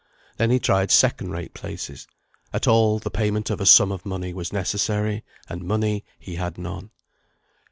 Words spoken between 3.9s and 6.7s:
of money was necessary, and money he had